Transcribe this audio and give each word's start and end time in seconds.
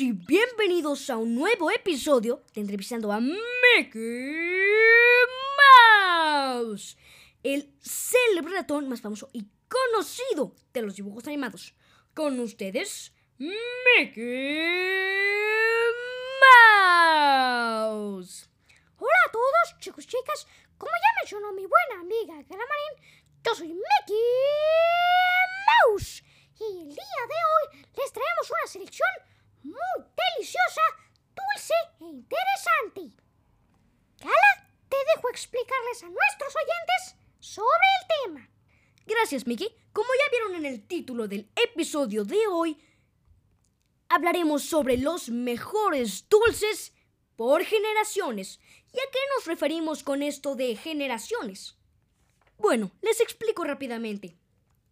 y 0.00 0.12
bienvenidos 0.12 1.10
a 1.10 1.16
un 1.16 1.34
nuevo 1.34 1.70
episodio 1.72 2.44
de 2.54 2.60
Entrevistando 2.60 3.10
a 3.10 3.20
Mickey 3.20 3.96
Mouse, 6.54 6.96
el 7.42 7.74
célebre 7.80 8.52
ratón 8.52 8.88
más 8.88 9.00
famoso 9.00 9.28
y 9.32 9.48
conocido 9.66 10.54
de 10.72 10.82
los 10.82 10.94
dibujos 10.94 11.26
animados. 11.26 11.74
Con 12.14 12.38
ustedes, 12.38 13.12
Mickey 13.38 13.56
Mouse. 17.80 18.48
Hola 18.98 19.18
a 19.26 19.32
todos, 19.32 19.80
chicos 19.80 20.04
y 20.04 20.08
chicas. 20.08 20.46
Como 20.76 20.92
ya 20.92 21.20
mencionó 21.22 21.52
mi 21.52 21.66
buena 21.66 22.02
amiga 22.02 22.34
Gramarín, 22.48 23.02
yo 23.44 23.54
soy 23.54 23.68
Mickey 23.68 24.16
Mouse. 25.66 26.22
Y 26.60 26.82
el 26.82 26.88
día 26.88 27.22
de 27.28 27.34
hoy 27.34 27.86
les 27.96 28.12
traemos 28.12 28.50
una 28.50 28.66
selección 28.66 29.27
muy 29.62 30.04
deliciosa, 30.36 30.80
dulce 31.34 31.74
e 32.00 32.04
interesante. 32.04 33.12
Gala, 34.20 34.70
te 34.88 34.96
dejo 35.14 35.28
explicarles 35.30 36.02
a 36.02 36.08
nuestros 36.08 36.54
oyentes 36.56 37.16
sobre 37.40 37.86
el 38.00 38.24
tema. 38.24 38.50
Gracias, 39.06 39.46
Mickey. 39.46 39.68
Como 39.92 40.08
ya 40.08 40.30
vieron 40.30 40.54
en 40.56 40.72
el 40.72 40.86
título 40.86 41.28
del 41.28 41.50
episodio 41.56 42.24
de 42.24 42.46
hoy, 42.46 42.78
hablaremos 44.08 44.62
sobre 44.64 44.98
los 44.98 45.28
mejores 45.30 46.28
dulces 46.28 46.92
por 47.36 47.64
generaciones. 47.64 48.60
¿Y 48.92 48.98
a 48.98 49.10
qué 49.12 49.18
nos 49.36 49.46
referimos 49.46 50.02
con 50.02 50.22
esto 50.22 50.56
de 50.56 50.76
generaciones? 50.76 51.76
Bueno, 52.58 52.90
les 53.00 53.20
explico 53.20 53.64
rápidamente. 53.64 54.36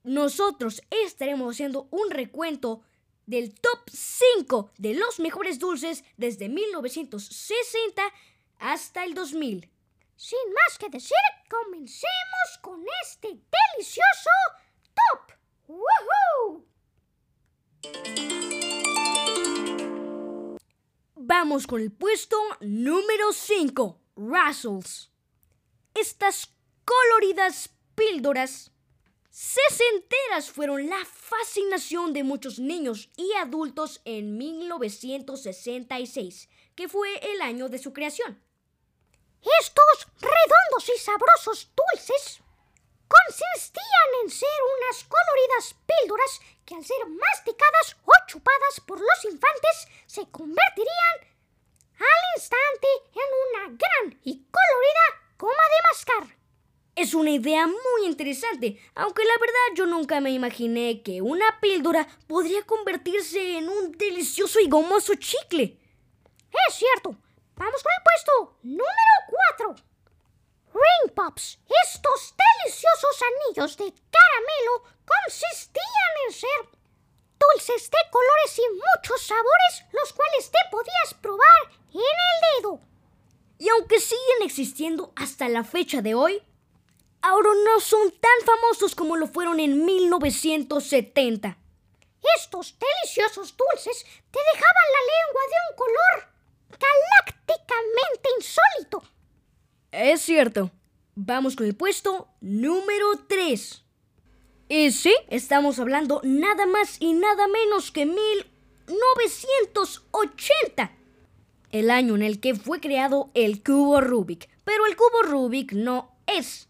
Nosotros 0.04 0.82
estaremos 0.90 1.54
haciendo 1.54 1.88
un 1.90 2.10
recuento 2.10 2.82
del 3.26 3.54
top 3.54 3.90
5 3.90 4.70
de 4.78 4.94
los 4.94 5.20
mejores 5.20 5.58
dulces 5.58 6.04
desde 6.16 6.48
1960 6.48 8.02
hasta 8.58 9.04
el 9.04 9.14
2000. 9.14 9.70
Sin 10.16 10.38
más 10.54 10.78
que 10.78 10.88
decir, 10.88 11.16
comencemos 11.50 12.58
con 12.62 12.82
este 13.02 13.28
delicioso 13.28 14.30
top. 14.94 15.32
¡Woohoo! 15.68 16.64
Vamos 21.16 21.66
con 21.66 21.80
el 21.80 21.92
puesto 21.92 22.36
número 22.60 23.32
5, 23.32 24.00
Russell's. 24.16 25.10
Estas 25.94 26.52
coloridas 26.84 27.70
píldoras 27.94 28.70
sesenteras 29.36 30.50
fueron 30.50 30.88
la 30.88 31.04
fascinación 31.04 32.14
de 32.14 32.22
muchos 32.22 32.58
niños 32.58 33.10
y 33.18 33.34
adultos 33.34 34.00
en 34.06 34.38
1966, 34.38 36.48
que 36.74 36.88
fue 36.88 37.18
el 37.18 37.42
año 37.42 37.68
de 37.68 37.76
su 37.76 37.92
creación. 37.92 38.42
Estos 39.60 40.08
redondos 40.22 40.88
y 40.88 40.96
sabrosos 40.98 41.70
dulces 41.76 42.40
consistían 43.06 44.24
en 44.24 44.30
ser 44.30 44.48
unas 44.78 45.04
coloridas 45.04 45.76
píldoras 45.84 46.40
que 46.64 46.76
al 46.76 46.86
ser 46.86 47.06
masticadas 47.06 47.94
o 48.06 48.12
chupadas 48.28 48.80
por 48.86 48.98
los 48.98 49.24
infantes 49.26 49.86
se 50.06 50.26
convertirían 50.30 51.36
al 51.98 52.38
instante 52.38 52.88
en 53.12 53.28
una 53.44 53.64
gran 53.76 54.18
y 54.24 54.46
colorida 54.50 55.06
goma 55.36 55.52
de 55.52 55.82
mascar. 55.90 56.35
Es 56.96 57.12
una 57.12 57.28
idea 57.28 57.66
muy 57.66 58.06
interesante, 58.06 58.80
aunque 58.94 59.22
la 59.22 59.38
verdad 59.38 59.76
yo 59.76 59.84
nunca 59.84 60.18
me 60.18 60.30
imaginé 60.30 61.02
que 61.02 61.20
una 61.20 61.60
píldora 61.60 62.08
podría 62.26 62.64
convertirse 62.64 63.58
en 63.58 63.68
un 63.68 63.92
delicioso 63.92 64.58
y 64.60 64.66
gomoso 64.66 65.14
chicle. 65.16 65.78
Es 66.68 66.74
cierto. 66.74 67.14
Vamos 67.54 67.82
con 67.82 67.92
el 67.92 68.02
puesto 68.02 68.58
número 68.62 69.14
4. 69.58 69.76
Ring 70.72 71.14
Pops. 71.14 71.58
Estos 71.84 72.34
deliciosos 72.64 73.22
anillos 73.22 73.76
de 73.76 73.92
caramelo 74.10 74.96
consistían 75.04 76.12
en 76.26 76.32
ser 76.32 76.78
dulces 77.38 77.90
de 77.90 77.98
colores 78.10 78.58
y 78.58 78.62
muchos 78.72 79.20
sabores, 79.20 79.84
los 79.92 80.14
cuales 80.14 80.50
te 80.50 80.58
podías 80.70 81.14
probar 81.20 81.62
en 81.92 82.00
el 82.00 82.62
dedo. 82.62 82.80
Y 83.58 83.68
aunque 83.68 84.00
siguen 84.00 84.42
existiendo 84.44 85.12
hasta 85.14 85.50
la 85.50 85.62
fecha 85.62 86.00
de 86.00 86.14
hoy, 86.14 86.42
ahora 87.26 87.50
no 87.64 87.80
son 87.80 88.12
tan 88.12 88.40
famosos 88.44 88.94
como 88.94 89.16
lo 89.16 89.26
fueron 89.26 89.58
en 89.60 89.84
1970. 89.84 91.58
Estos 92.38 92.76
deliciosos 92.78 93.54
dulces 93.56 94.06
te 94.30 94.38
dejaban 94.54 94.86
la 94.92 95.00
lengua 95.12 95.42
de 95.50 95.56
un 95.70 95.76
color 95.76 96.14
galácticamente 96.78 98.28
insólito. 98.38 99.02
Es 99.92 100.22
cierto. 100.22 100.70
Vamos 101.14 101.54
con 101.56 101.66
el 101.66 101.74
puesto 101.74 102.28
número 102.40 103.18
3. 103.26 103.82
Y 104.68 104.90
sí, 104.90 105.14
estamos 105.28 105.78
hablando 105.78 106.20
nada 106.24 106.66
más 106.66 106.96
y 107.00 107.14
nada 107.14 107.48
menos 107.48 107.90
que 107.90 108.04
1980. 108.04 110.92
El 111.70 111.90
año 111.90 112.16
en 112.16 112.22
el 112.22 112.40
que 112.40 112.54
fue 112.54 112.80
creado 112.80 113.30
el 113.34 113.62
cubo 113.62 114.00
Rubik. 114.00 114.48
Pero 114.64 114.86
el 114.86 114.96
cubo 114.96 115.20
Rubik 115.22 115.72
no 115.72 116.16
es 116.26 116.65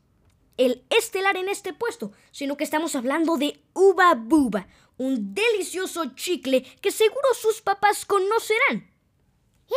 el 0.56 0.87
estelar 0.91 1.37
en 1.37 1.49
este 1.49 1.72
puesto, 1.72 2.12
sino 2.31 2.56
que 2.56 2.65
estamos 2.65 2.94
hablando 2.97 3.37
de 3.37 3.62
Uba 3.75 4.15
Buba, 4.15 4.67
un 4.97 5.34
delicioso 5.34 6.15
chicle 6.15 6.62
que 6.81 6.91
seguro 6.91 7.34
sus 7.34 7.61
papás 7.61 8.05
conocerán. 8.06 8.91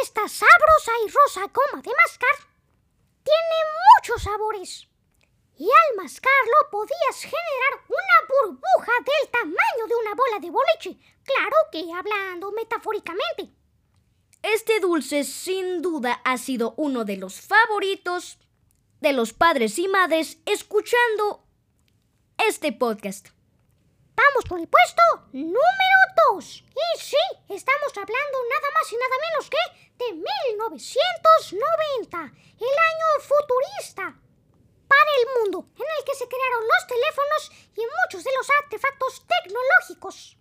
Esta 0.01 0.27
sabrosa 0.27 0.91
y 1.05 1.09
rosa 1.09 1.41
goma 1.41 1.81
de 1.81 1.91
mascar 2.05 2.47
tiene 3.23 3.57
muchos 3.97 4.23
sabores. 4.23 4.87
Y 5.57 5.65
al 5.65 5.97
mascarlo 5.97 6.55
podías 6.71 7.21
generar 7.21 7.85
una 7.89 8.47
burbuja 8.47 8.93
del 8.99 9.29
tamaño 9.29 9.87
de 9.87 9.95
una 9.95 10.15
bola 10.15 10.39
de 10.39 10.49
boliche. 10.49 10.97
Claro 11.23 11.55
que 11.71 11.83
hablando 11.93 12.51
metafóricamente. 12.51 13.49
Este 14.41 14.79
dulce 14.79 15.25
sin 15.25 15.81
duda 15.81 16.21
ha 16.23 16.37
sido 16.37 16.75
uno 16.77 17.03
de 17.03 17.17
los 17.17 17.41
favoritos 17.41 18.37
de 18.99 19.13
los 19.13 19.33
padres 19.33 19.79
y 19.79 19.87
madres 19.87 20.37
escuchando 20.45 21.43
este 22.37 22.71
podcast. 22.73 23.29
Vamos 24.15 24.45
por 24.47 24.59
el 24.59 24.67
puesto 24.67 25.01
número 25.31 25.99
2. 26.33 26.45
Y 26.45 26.99
sí, 26.99 27.17
estamos 27.47 27.95
hablando 27.95 28.37
nada 28.49 28.67
más 28.73 28.91
y 28.91 28.97
nada 28.97 29.15
menos 29.29 29.49
que 29.49 29.57
de 29.97 30.11
1990, 30.13 32.17
el 32.17 32.23
año 32.23 33.19
futurista 33.21 34.19
para 34.87 35.11
el 35.19 35.27
mundo, 35.41 35.65
en 35.75 35.85
el 35.97 36.03
que 36.05 36.15
se 36.15 36.27
crearon 36.27 36.67
los 36.67 36.87
teléfonos 36.87 37.51
y 37.75 37.81
muchos 38.03 38.23
de 38.23 38.31
los 38.37 38.49
artefactos 38.63 39.25
tecnológicos 39.27 40.37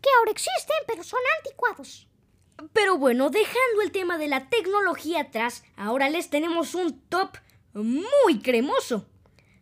que 0.00 0.08
ahora 0.18 0.30
existen 0.30 0.76
pero 0.86 1.02
son 1.04 1.20
anticuados. 1.38 2.06
Pero 2.72 2.96
bueno, 2.98 3.30
dejando 3.30 3.82
el 3.82 3.92
tema 3.92 4.18
de 4.18 4.28
la 4.28 4.48
tecnología 4.48 5.22
atrás, 5.22 5.64
ahora 5.76 6.10
les 6.10 6.30
tenemos 6.30 6.74
un 6.74 7.00
top 7.08 7.36
muy 7.74 8.40
cremoso, 8.40 9.06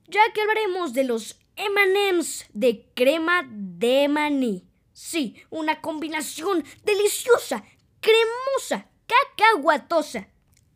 ya 0.07 0.21
que 0.33 0.41
hablaremos 0.41 0.93
de 0.93 1.05
los 1.05 1.39
M&M's 1.57 2.47
de 2.53 2.89
crema 2.95 3.47
de 3.51 4.09
maní. 4.09 4.65
Sí, 4.93 5.43
una 5.51 5.81
combinación 5.81 6.65
deliciosa, 6.85 7.65
cremosa, 8.01 8.89
cacahuatosa, 9.07 10.29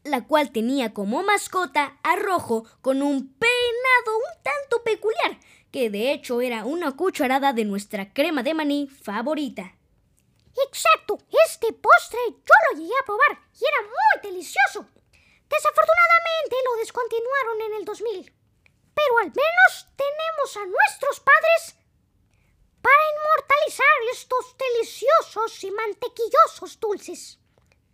la 0.05 0.27
cual 0.27 0.51
tenía 0.53 0.93
como 0.93 1.23
mascota 1.23 1.99
a 2.03 2.17
Rojo 2.17 2.65
con 2.81 3.03
un 3.03 3.33
peinado 3.35 4.17
un 4.17 4.43
tanto 4.43 4.83
peculiar, 4.85 5.39
que 5.71 5.91
de 5.91 6.13
hecho 6.13 6.41
era 6.41 6.65
una 6.65 6.97
cucharada 6.97 7.53
de 7.53 7.65
nuestra 7.65 8.13
crema 8.13 8.43
de 8.43 8.55
maní 8.55 8.89
favorita. 8.89 9.77
Exacto, 10.69 11.19
este 11.47 11.73
postre 11.73 12.19
yo 12.29 12.55
lo 12.71 12.79
llegué 12.79 12.93
a 13.01 13.05
probar 13.07 13.39
y 13.55 13.65
era 13.65 13.83
muy 13.83 14.31
delicioso. 14.31 14.87
Desafortunadamente 15.53 16.57
lo 16.65 16.77
descontinuaron 16.77 17.61
en 17.61 17.73
el 17.75 17.85
2000. 17.85 18.33
Pero 18.95 19.19
al 19.19 19.27
menos 19.27 19.73
tenemos 19.97 20.57
a 20.57 20.65
nuestros 20.65 21.21
padres 21.21 21.77
para 22.81 23.03
inmortalizar 23.15 23.97
estos 24.13 24.57
deliciosos 24.57 25.65
y 25.65 25.71
mantequillosos 25.71 26.81
dulces. 26.81 27.39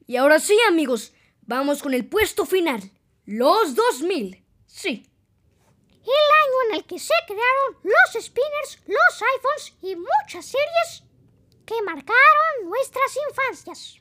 Y 0.07 0.17
ahora 0.17 0.39
sí, 0.39 0.57
amigos, 0.69 1.13
vamos 1.43 1.83
con 1.83 1.95
el 1.95 2.09
puesto 2.09 2.47
final. 2.47 2.81
Los 3.27 3.75
2000. 3.75 4.45
Sí. 4.67 5.05
El 5.91 6.29
año 6.43 6.59
en 6.69 6.77
el 6.77 6.85
que 6.87 6.99
se 6.99 7.15
crearon 7.27 7.77
los 7.83 8.25
spinners, 8.25 8.79
los 8.87 9.23
iPhones 9.35 9.75
y 9.83 9.97
muchas 9.97 10.47
series 10.47 11.03
que 11.67 11.83
marcaron 11.83 12.71
nuestras 12.71 13.19
infancias. 13.29 14.01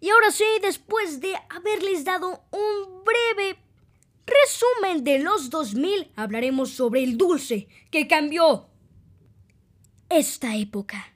Y 0.00 0.10
ahora 0.10 0.30
sí, 0.30 0.44
después 0.62 1.20
de 1.20 1.34
haberles 1.48 2.04
dado 2.04 2.42
un 2.50 3.04
breve 3.04 3.58
resumen 4.26 5.04
de 5.04 5.18
los 5.18 5.50
2000, 5.50 6.12
hablaremos 6.16 6.70
sobre 6.70 7.02
el 7.02 7.16
dulce 7.16 7.68
que 7.90 8.06
cambió 8.06 8.68
esta 10.08 10.56
época. 10.56 11.14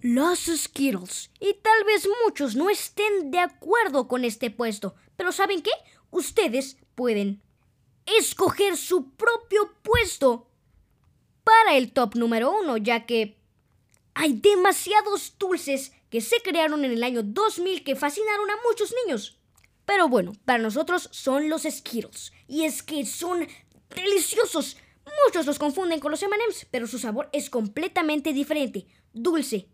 Los 0.00 0.46
Skittles. 0.46 1.30
Y 1.40 1.54
tal 1.54 1.84
vez 1.84 2.08
muchos 2.24 2.56
no 2.56 2.70
estén 2.70 3.30
de 3.30 3.38
acuerdo 3.38 4.08
con 4.08 4.24
este 4.24 4.50
puesto, 4.50 4.94
pero 5.16 5.30
¿saben 5.30 5.62
qué? 5.62 5.70
Ustedes 6.10 6.78
pueden 6.94 7.42
escoger 8.06 8.76
su 8.76 9.10
propio 9.10 9.74
puesto 9.82 10.48
para 11.44 11.76
el 11.76 11.92
top 11.92 12.14
número 12.16 12.50
uno, 12.50 12.76
ya 12.78 13.04
que 13.06 13.36
hay 14.14 14.32
demasiados 14.32 15.34
dulces 15.38 15.92
que 16.10 16.20
se 16.20 16.36
crearon 16.42 16.84
en 16.84 16.90
el 16.90 17.02
año 17.02 17.22
2000 17.22 17.84
que 17.84 17.96
fascinaron 17.96 18.50
a 18.50 18.58
muchos 18.68 18.92
niños. 19.04 19.38
Pero 19.86 20.08
bueno, 20.08 20.32
para 20.44 20.62
nosotros 20.62 21.08
son 21.12 21.48
los 21.48 21.62
Skittles. 21.62 22.32
Y 22.46 22.64
es 22.64 22.82
que 22.82 23.06
son 23.06 23.46
deliciosos. 23.94 24.76
Muchos 25.26 25.46
los 25.46 25.58
confunden 25.58 26.00
con 26.00 26.10
los 26.10 26.22
M&M's, 26.22 26.66
pero 26.70 26.86
su 26.86 26.98
sabor 26.98 27.30
es 27.32 27.48
completamente 27.50 28.32
diferente. 28.32 28.86
Dulce, 29.12 29.68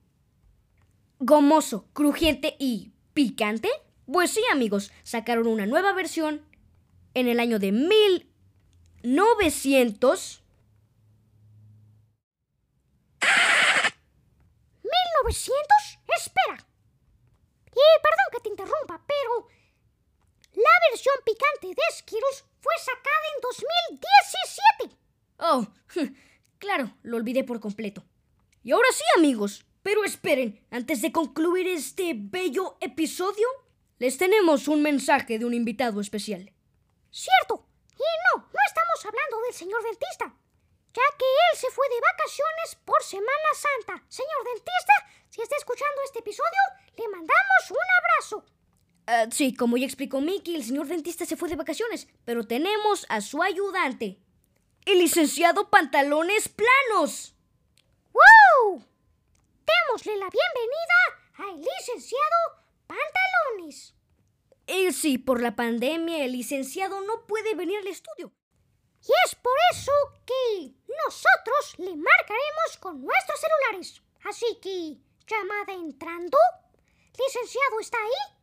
gomoso, 1.19 1.87
crujiente 1.93 2.57
y 2.59 2.93
picante. 3.13 3.69
Pues 4.07 4.31
sí, 4.31 4.41
amigos, 4.53 4.91
sacaron 5.03 5.49
una 5.49 5.67
nueva 5.67 5.93
versión 5.93 6.41
en 7.15 7.29
el 7.29 7.41
año 7.41 7.59
de 7.59 7.73
1900 7.73 10.43
¿1900? 15.27 15.99
Espera. 16.17 16.57
Y 17.73 17.87
perdón 18.03 18.29
que 18.33 18.41
te 18.41 18.49
interrumpa, 18.49 19.05
pero 19.07 19.49
la 20.55 20.71
versión 20.91 21.15
picante 21.25 21.69
de 21.69 21.83
Skittles 21.97 22.45
fue 22.61 22.73
sacada 22.79 23.27
en 23.35 23.41
2017. 24.89 24.97
Oh, 25.39 25.67
claro, 26.59 26.95
lo 27.03 27.17
olvidé 27.17 27.45
por 27.45 27.61
completo. 27.61 28.05
Y 28.63 28.73
ahora 28.73 28.89
sí, 28.93 29.05
amigos. 29.17 29.65
Pero 29.83 30.05
esperen, 30.05 30.67
antes 30.71 31.01
de 31.01 31.13
concluir 31.13 31.69
este 31.69 32.13
bello 32.17 32.77
episodio, 32.81 33.47
les 33.99 34.19
tenemos 34.19 34.67
un 34.67 34.83
mensaje 34.83 35.39
de 35.39 35.45
un 35.45 35.55
invitado 35.55 36.01
especial. 36.01 36.53
Cierto. 37.11 37.69
Y 37.93 38.03
no, 38.35 38.43
no 38.43 38.59
estamos 38.67 39.05
hablando 39.05 39.41
del 39.43 39.55
señor 39.55 39.83
dentista 39.85 40.35
ya 40.97 41.17
que 41.19 41.27
él 41.27 41.59
se 41.59 41.71
fue 41.71 41.87
de 41.91 42.01
vacaciones 42.01 42.69
por 42.87 43.03
Semana 43.03 43.51
Santa. 43.53 44.03
Señor 44.09 44.45
dentista, 44.45 44.95
si 45.29 45.43
está 45.43 45.57
escuchando 45.57 46.01
este 46.05 46.21
episodio, 46.21 46.63
le 46.97 47.09
mandamos 47.09 47.63
un 47.71 47.89
abrazo. 47.99 48.45
Uh, 49.09 49.31
sí, 49.31 49.55
como 49.55 49.77
ya 49.77 49.85
explicó 49.85 50.21
Mickey, 50.21 50.57
el 50.57 50.65
señor 50.65 50.87
dentista 50.87 51.27
se 51.27 51.37
fue 51.37 51.51
de 51.51 51.57
vacaciones, 51.57 52.09
pero 52.25 52.47
tenemos 52.47 53.05
a 53.11 53.21
su 53.21 53.43
ayudante, 53.43 54.19
el 54.87 54.99
licenciado 54.99 55.69
Pantalones 55.69 56.49
Planos. 56.49 57.35
¡Wow! 58.13 58.83
Démosle 59.67 60.17
la 60.17 60.31
bienvenida 60.31 61.51
al 61.51 61.61
licenciado 61.61 62.65
Pantalones. 62.87 63.95
Y 64.67 64.93
sí, 64.93 65.19
por 65.19 65.43
la 65.43 65.55
pandemia, 65.55 66.25
el 66.25 66.33
licenciado 66.33 67.03
no 67.03 67.27
puede 67.27 67.55
venir 67.55 67.79
al 67.79 67.87
estudio. 67.87 68.33
Y 69.09 69.13
es 69.25 69.35
por 69.37 69.53
eso 69.73 69.93
que 70.27 70.73
nosotros 71.05 71.75
le 71.79 71.95
marcaremos 71.97 72.77
con 72.81 73.05
nuestros 73.05 73.41
celulares. 73.41 74.03
Así 74.25 74.59
que, 74.61 74.97
llamada 75.29 75.73
entrando. 75.73 76.37
Licenciado, 77.17 77.81
¿está 77.81 77.99
ahí? 77.99 78.37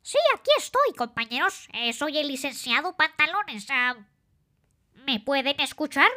Sí, 0.00 0.18
aquí 0.34 0.50
estoy, 0.56 0.94
compañeros. 0.96 1.68
Eh, 1.74 1.92
soy 1.92 2.16
el 2.16 2.28
licenciado 2.28 2.96
Pantalones. 2.96 3.66
Ah, 3.68 3.96
¿Me 5.04 5.20
pueden 5.20 5.60
escuchar? 5.60 6.10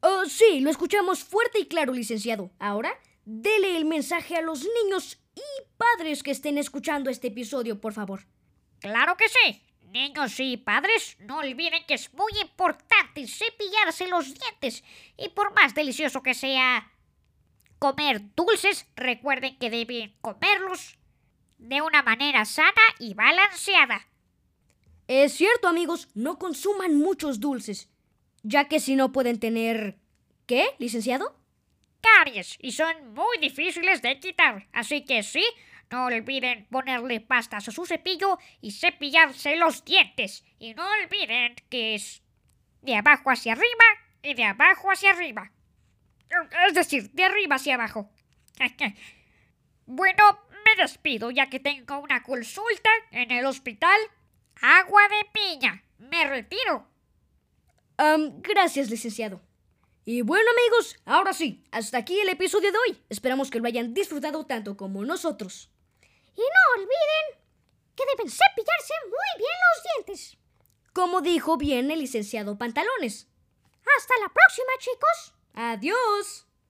Oh, 0.00 0.24
sí, 0.26 0.60
lo 0.60 0.70
escuchamos 0.70 1.24
fuerte 1.24 1.58
y 1.58 1.66
claro, 1.66 1.92
licenciado. 1.92 2.50
Ahora, 2.60 2.96
dele 3.24 3.76
el 3.76 3.84
mensaje 3.84 4.36
a 4.36 4.42
los 4.42 4.64
niños 4.84 5.18
y 5.36 5.42
padres 5.76 6.22
que 6.22 6.32
estén 6.32 6.58
escuchando 6.58 7.10
este 7.10 7.28
episodio, 7.28 7.80
por 7.80 7.92
favor. 7.92 8.26
Claro 8.80 9.16
que 9.16 9.28
sí. 9.28 9.62
Niños 9.92 10.40
y 10.40 10.56
padres, 10.56 11.16
no 11.20 11.38
olviden 11.38 11.84
que 11.86 11.94
es 11.94 12.12
muy 12.12 12.32
importante 12.42 13.26
cepillarse 13.28 14.08
los 14.08 14.34
dientes. 14.34 14.82
Y 15.16 15.28
por 15.28 15.54
más 15.54 15.74
delicioso 15.74 16.22
que 16.22 16.34
sea 16.34 16.90
comer 17.78 18.34
dulces, 18.34 18.86
recuerden 18.96 19.56
que 19.58 19.70
deben 19.70 20.14
comerlos 20.20 20.98
de 21.58 21.82
una 21.82 22.02
manera 22.02 22.44
sana 22.44 22.82
y 22.98 23.14
balanceada. 23.14 24.06
Es 25.08 25.34
cierto, 25.34 25.68
amigos, 25.68 26.08
no 26.14 26.38
consuman 26.38 26.98
muchos 26.98 27.38
dulces, 27.38 27.88
ya 28.42 28.68
que 28.68 28.80
si 28.80 28.96
no 28.96 29.12
pueden 29.12 29.38
tener... 29.38 29.98
¿Qué, 30.46 30.64
licenciado? 30.78 31.36
Y 32.60 32.72
son 32.72 33.14
muy 33.14 33.38
difíciles 33.38 34.02
de 34.02 34.18
quitar. 34.18 34.66
Así 34.72 35.04
que 35.04 35.22
sí, 35.22 35.44
no 35.90 36.06
olviden 36.06 36.66
ponerle 36.66 37.20
pastas 37.20 37.68
a 37.68 37.72
su 37.72 37.86
cepillo 37.86 38.38
y 38.60 38.72
cepillarse 38.72 39.56
los 39.56 39.84
dientes. 39.84 40.44
Y 40.58 40.74
no 40.74 40.84
olviden 41.02 41.54
que 41.68 41.94
es 41.94 42.22
de 42.82 42.96
abajo 42.96 43.30
hacia 43.30 43.52
arriba 43.52 43.84
y 44.22 44.34
de 44.34 44.44
abajo 44.44 44.90
hacia 44.90 45.10
arriba. 45.10 45.52
Es 46.66 46.74
decir, 46.74 47.10
de 47.12 47.24
arriba 47.24 47.56
hacia 47.56 47.74
abajo. 47.74 48.10
bueno, 49.86 50.40
me 50.64 50.82
despido 50.82 51.30
ya 51.30 51.48
que 51.48 51.60
tengo 51.60 51.98
una 52.00 52.22
consulta 52.22 52.90
en 53.12 53.30
el 53.30 53.46
hospital. 53.46 53.98
Agua 54.60 55.02
de 55.08 55.30
piña. 55.32 55.82
Me 55.98 56.26
retiro. 56.26 56.88
gracias, 58.42 58.90
licenciado. 58.90 59.45
Y 60.08 60.22
bueno 60.22 60.48
amigos, 60.52 60.96
ahora 61.04 61.32
sí, 61.32 61.66
hasta 61.72 61.98
aquí 61.98 62.20
el 62.20 62.28
episodio 62.28 62.70
de 62.70 62.78
hoy. 62.78 63.04
Esperamos 63.08 63.50
que 63.50 63.58
lo 63.58 63.66
hayan 63.66 63.92
disfrutado 63.92 64.46
tanto 64.46 64.76
como 64.76 65.04
nosotros. 65.04 65.68
Y 66.36 66.40
no 66.40 66.74
olviden 66.76 67.42
que 67.96 68.04
deben 68.12 68.30
cepillarse 68.30 68.94
muy 69.06 69.38
bien 69.38 69.50
los 69.66 70.06
dientes. 70.06 70.38
Como 70.92 71.22
dijo 71.22 71.56
bien 71.56 71.90
el 71.90 71.98
licenciado 71.98 72.56
Pantalones. 72.56 73.26
Hasta 73.98 74.14
la 74.22 74.32
próxima, 74.32 74.72
chicos. 74.78 75.34
Adiós. 75.54 76.45